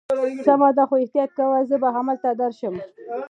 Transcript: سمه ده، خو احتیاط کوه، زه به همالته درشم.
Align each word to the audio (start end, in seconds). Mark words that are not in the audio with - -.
سمه 0.45 0.69
ده، 0.77 0.83
خو 0.89 0.95
احتیاط 1.03 1.31
کوه، 1.37 1.59
زه 1.69 1.75
به 1.81 1.89
همالته 1.95 2.29
درشم. 2.39 2.75